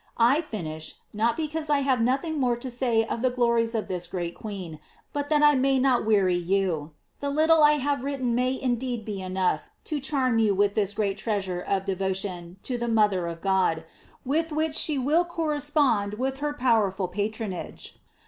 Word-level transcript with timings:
I 0.17 0.41
finish, 0.41 0.95
not 1.13 1.37
because 1.37 1.69
I 1.69 1.81
have 1.81 2.01
nothing 2.01 2.39
more 2.39 2.55
to 2.55 2.71
say 2.71 3.03
of 3.05 3.21
the 3.21 3.29
glories 3.29 3.75
of 3.75 3.87
this 3.87 4.07
great 4.07 4.35
674 4.35 4.41
GLORIES 4.41 4.65
OF 4.65 5.13
MART. 5.13 5.13
queen, 5.13 5.13
but 5.13 5.29
that 5.29 5.43
I 5.47 5.53
may 5.53 5.77
not 5.77 6.07
weary 6.07 6.35
you. 6.37 6.93
The 7.19 7.29
little 7.29 7.57
that 7.59 7.63
I 7.65 7.71
have 7.73 8.03
written 8.03 8.33
may 8.33 8.59
indeed 8.59 9.05
be 9.05 9.21
enough 9.21 9.69
to 9.83 9.99
charm 9.99 10.39
you 10.39 10.55
with 10.55 10.73
this 10.73 10.93
great 10.93 11.19
treasure 11.19 11.61
of 11.61 11.85
devo 11.85 12.15
tion 12.15 12.57
to 12.63 12.79
the 12.79 12.87
mother 12.87 13.27
of 13.27 13.41
God, 13.41 13.85
with 14.25 14.51
which 14.51 14.73
she 14.73 14.97
will 14.97 15.23
correspond 15.23 16.15
with 16.15 16.37
her 16.39 16.53
powerful 16.55 17.07
patronage. 17.07 17.99